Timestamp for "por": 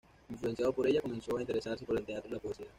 0.73-0.87, 1.85-1.95